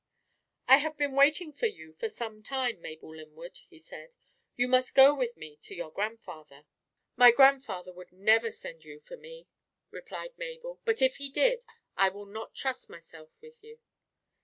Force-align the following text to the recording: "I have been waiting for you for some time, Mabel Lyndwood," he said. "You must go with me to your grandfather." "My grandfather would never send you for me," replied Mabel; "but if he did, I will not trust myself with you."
"I 0.67 0.77
have 0.77 0.97
been 0.97 1.11
waiting 1.15 1.53
for 1.53 1.67
you 1.67 1.93
for 1.93 2.09
some 2.09 2.41
time, 2.41 2.81
Mabel 2.81 3.11
Lyndwood," 3.15 3.59
he 3.69 3.77
said. 3.77 4.15
"You 4.55 4.67
must 4.67 4.95
go 4.95 5.13
with 5.13 5.37
me 5.37 5.57
to 5.57 5.75
your 5.75 5.91
grandfather." 5.91 6.65
"My 7.15 7.29
grandfather 7.29 7.93
would 7.93 8.11
never 8.11 8.49
send 8.49 8.83
you 8.83 8.99
for 8.99 9.15
me," 9.15 9.47
replied 9.91 10.39
Mabel; 10.39 10.81
"but 10.85 11.03
if 11.03 11.17
he 11.17 11.29
did, 11.29 11.63
I 11.97 12.09
will 12.09 12.25
not 12.25 12.55
trust 12.55 12.89
myself 12.89 13.39
with 13.43 13.63
you." 13.63 13.77